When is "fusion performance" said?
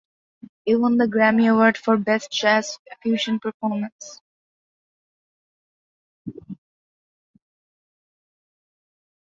3.03-4.19